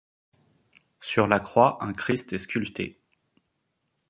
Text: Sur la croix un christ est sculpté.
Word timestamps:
Sur 0.99 1.27
la 1.27 1.39
croix 1.39 1.77
un 1.83 1.93
christ 1.93 2.33
est 2.33 2.39
sculpté. 2.39 2.99